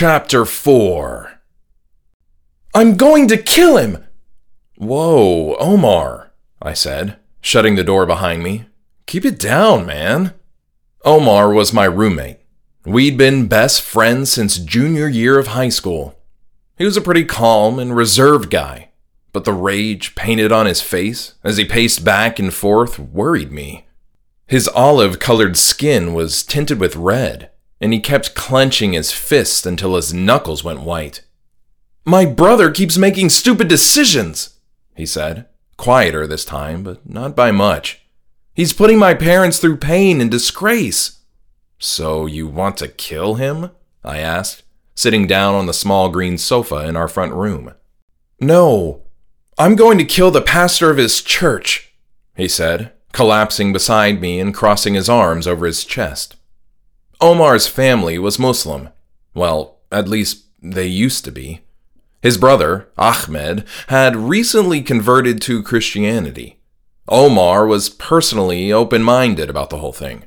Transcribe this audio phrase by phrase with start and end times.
[0.00, 1.40] Chapter 4
[2.72, 4.06] I'm going to kill him!
[4.76, 6.30] Whoa, Omar,
[6.62, 8.66] I said, shutting the door behind me.
[9.06, 10.34] Keep it down, man.
[11.04, 12.38] Omar was my roommate.
[12.86, 16.14] We'd been best friends since junior year of high school.
[16.76, 18.90] He was a pretty calm and reserved guy,
[19.32, 23.88] but the rage painted on his face as he paced back and forth worried me.
[24.46, 27.50] His olive colored skin was tinted with red,
[27.80, 31.22] and he kept clenching his fists until his knuckles went white.
[32.04, 34.58] My brother keeps making stupid decisions,
[34.94, 35.46] he said,
[35.76, 38.02] quieter this time, but not by much.
[38.54, 41.20] He's putting my parents through pain and disgrace.
[41.78, 43.70] So you want to kill him?
[44.02, 47.74] I asked, sitting down on the small green sofa in our front room.
[48.40, 49.02] No,
[49.56, 51.92] I'm going to kill the pastor of his church,
[52.36, 56.36] he said, collapsing beside me and crossing his arms over his chest.
[57.20, 58.90] Omar's family was Muslim.
[59.34, 61.62] Well, at least they used to be.
[62.22, 66.60] His brother, Ahmed, had recently converted to Christianity.
[67.08, 70.24] Omar was personally open minded about the whole thing,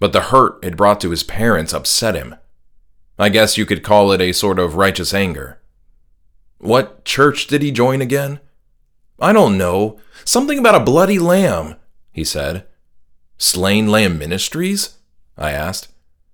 [0.00, 2.34] but the hurt it brought to his parents upset him.
[3.18, 5.60] I guess you could call it a sort of righteous anger.
[6.58, 8.40] What church did he join again?
[9.20, 10.00] I don't know.
[10.24, 11.76] Something about a bloody lamb,
[12.10, 12.66] he said.
[13.36, 14.96] Slain Lamb Ministries?
[15.36, 15.91] I asked.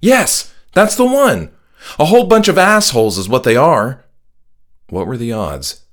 [0.00, 1.50] Yes, that's the one.
[1.98, 4.04] A whole bunch of assholes is what they are.
[4.88, 5.84] What were the odds?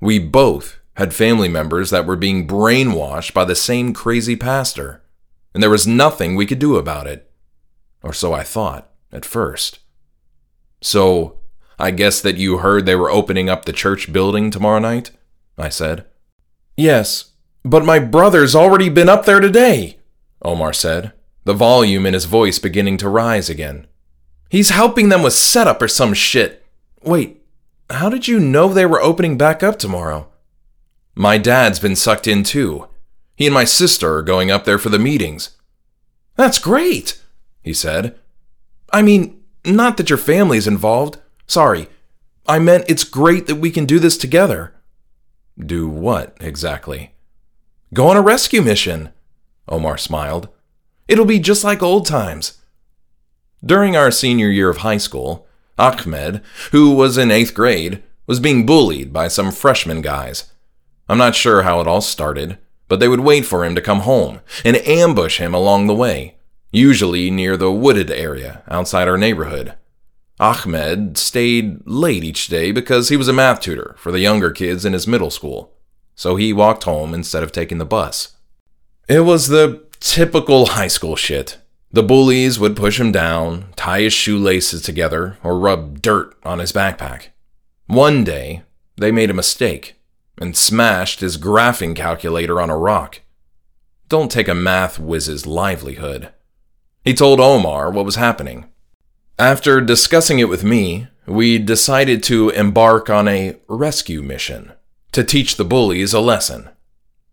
[0.00, 5.02] We both had family members that were being brainwashed by the same crazy pastor,
[5.54, 7.30] and there was nothing we could do about it.
[8.02, 9.80] Or so I thought at first.
[10.80, 11.38] So,
[11.78, 15.10] I guess that you heard they were opening up the church building tomorrow night?
[15.56, 16.04] I said.
[16.76, 17.32] Yes,
[17.64, 19.98] but my brother's already been up there today,
[20.42, 21.12] Omar said
[21.48, 23.86] the volume in his voice beginning to rise again.
[24.50, 26.62] He's helping them with setup or some shit.
[27.02, 27.42] Wait,
[27.88, 30.28] how did you know they were opening back up tomorrow?
[31.14, 32.88] My dad's been sucked in too.
[33.34, 35.56] He and my sister are going up there for the meetings.
[36.36, 37.18] That's great,
[37.62, 38.18] he said.
[38.92, 41.16] I mean, not that your family's involved.
[41.46, 41.88] Sorry.
[42.46, 44.74] I meant it's great that we can do this together.
[45.58, 47.12] Do what, exactly?
[47.94, 49.12] Go on a rescue mission,
[49.66, 50.50] Omar smiled.
[51.08, 52.60] It'll be just like old times.
[53.64, 55.46] During our senior year of high school,
[55.78, 60.52] Ahmed, who was in eighth grade, was being bullied by some freshman guys.
[61.08, 62.58] I'm not sure how it all started,
[62.88, 66.36] but they would wait for him to come home and ambush him along the way,
[66.70, 69.74] usually near the wooded area outside our neighborhood.
[70.38, 74.84] Ahmed stayed late each day because he was a math tutor for the younger kids
[74.84, 75.72] in his middle school,
[76.14, 78.36] so he walked home instead of taking the bus.
[79.08, 81.58] It was the Typical high school shit.
[81.90, 86.72] The bullies would push him down, tie his shoelaces together, or rub dirt on his
[86.72, 87.28] backpack.
[87.86, 88.62] One day,
[88.96, 89.96] they made a mistake
[90.40, 93.22] and smashed his graphing calculator on a rock.
[94.08, 96.30] Don't take a math whiz's livelihood.
[97.04, 98.66] He told Omar what was happening.
[99.38, 104.72] After discussing it with me, we decided to embark on a rescue mission
[105.12, 106.68] to teach the bullies a lesson.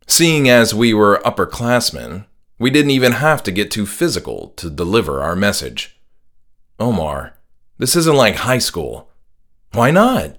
[0.07, 2.25] Seeing as we were upperclassmen,
[2.57, 5.99] we didn't even have to get too physical to deliver our message.
[6.79, 7.33] Omar,
[7.77, 9.09] this isn't like high school.
[9.73, 10.37] Why not?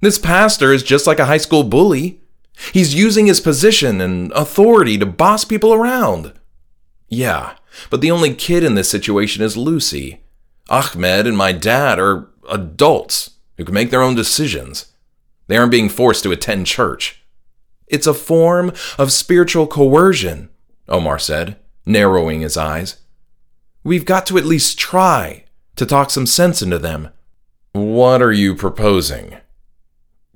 [0.00, 2.20] This pastor is just like a high school bully.
[2.72, 6.32] He's using his position and authority to boss people around.
[7.08, 7.54] Yeah,
[7.90, 10.20] but the only kid in this situation is Lucy.
[10.68, 14.92] Ahmed and my dad are adults who can make their own decisions.
[15.46, 17.22] They aren't being forced to attend church.
[17.86, 20.50] It's a form of spiritual coercion
[20.88, 22.98] Omar said, narrowing his eyes.
[23.82, 25.44] We've got to at least try
[25.76, 27.10] to talk some sense into them.
[27.72, 29.36] What are you proposing?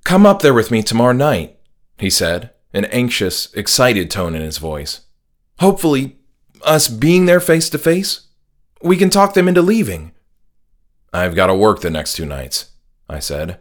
[0.04, 1.58] Come up there with me tomorrow night,
[1.98, 5.00] he said, an anxious, excited tone in his voice.
[5.58, 6.16] Hopefully,
[6.62, 8.28] us being there face to face,
[8.82, 10.12] we can talk them into leaving.
[11.12, 12.70] I've got to work the next two nights,
[13.08, 13.58] I said.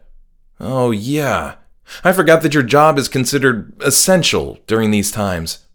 [0.58, 1.56] Oh, yeah.
[2.04, 5.66] I forgot that your job is considered essential during these times,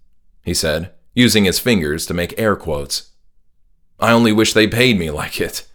[0.44, 3.12] he said, using his fingers to make air quotes.
[4.00, 5.65] I only wish they paid me like it.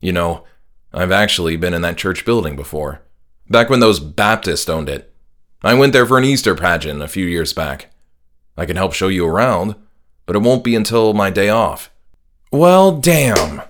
[0.00, 0.44] You know,
[0.92, 3.00] I've actually been in that church building before,
[3.48, 5.14] back when those Baptists owned it.
[5.62, 7.90] I went there for an Easter pageant a few years back.
[8.56, 9.76] I can help show you around,
[10.26, 11.90] but it won't be until my day off.
[12.50, 13.62] Well, damn,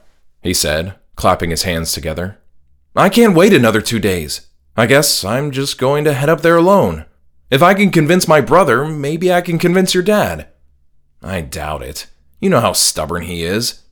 [0.43, 2.39] he said, clapping his hands together.
[2.97, 4.49] I can't wait another two days.
[4.77, 7.05] I guess I'm just going to head up there alone.
[7.51, 10.49] If I can convince my brother, maybe I can convince your dad.
[11.23, 12.07] I doubt it.
[12.41, 13.83] You know how stubborn he is.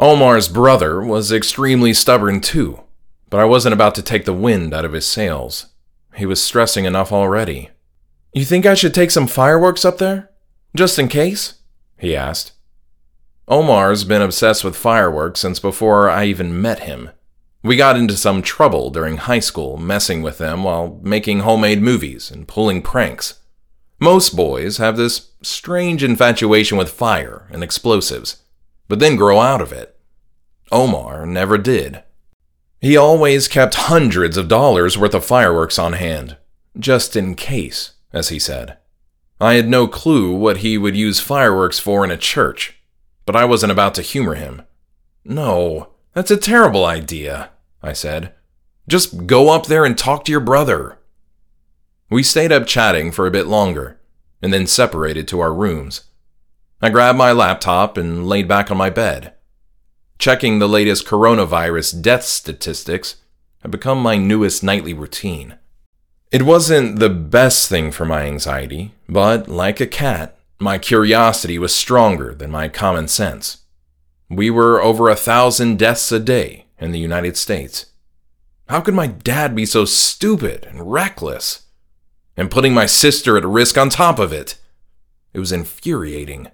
[0.00, 2.80] Omar's brother was extremely stubborn too,
[3.30, 5.66] but I wasn't about to take the wind out of his sails.
[6.14, 7.70] He was stressing enough already.
[8.32, 10.30] You think I should take some fireworks up there?
[10.76, 11.54] Just in case?
[11.96, 12.52] He asked.
[13.48, 17.10] Omar's been obsessed with fireworks since before I even met him.
[17.62, 22.30] We got into some trouble during high school messing with them while making homemade movies
[22.30, 23.40] and pulling pranks.
[24.00, 28.42] Most boys have this strange infatuation with fire and explosives,
[28.86, 29.98] but then grow out of it.
[30.70, 32.02] Omar never did.
[32.80, 36.36] He always kept hundreds of dollars worth of fireworks on hand,
[36.78, 38.78] just in case, as he said.
[39.40, 42.80] I had no clue what he would use fireworks for in a church,
[43.26, 44.62] but I wasn't about to humor him.
[45.24, 47.50] No, that's a terrible idea,
[47.82, 48.32] I said.
[48.86, 50.98] Just go up there and talk to your brother.
[52.10, 54.00] We stayed up chatting for a bit longer,
[54.40, 56.04] and then separated to our rooms.
[56.80, 59.34] I grabbed my laptop and laid back on my bed.
[60.18, 63.16] Checking the latest coronavirus death statistics
[63.62, 65.56] had become my newest nightly routine.
[66.30, 71.74] It wasn't the best thing for my anxiety, but like a cat, my curiosity was
[71.74, 73.58] stronger than my common sense.
[74.30, 77.86] We were over a thousand deaths a day in the United States.
[78.68, 81.62] How could my dad be so stupid and reckless?
[82.38, 84.56] And putting my sister at risk on top of it.
[85.34, 86.48] It was infuriating.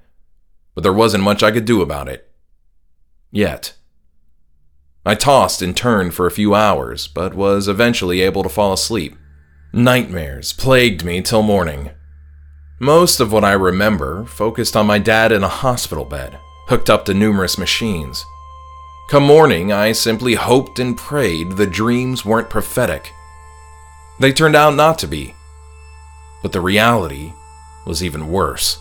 [0.75, 2.29] But there wasn't much I could do about it.
[3.31, 3.75] Yet.
[5.05, 9.15] I tossed and turned for a few hours, but was eventually able to fall asleep.
[9.75, 11.91] Nightmares plagued me till morning.
[12.81, 16.39] Most of what I remember focused on my dad in a hospital bed,
[16.69, 18.25] hooked up to numerous machines.
[19.11, 23.13] Come morning, I simply hoped and prayed the dreams weren't prophetic.
[24.19, 25.34] They turned out not to be.
[26.45, 27.33] But the reality
[27.87, 28.79] was even worse.